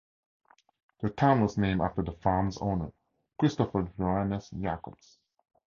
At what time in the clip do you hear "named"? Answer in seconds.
1.59-1.79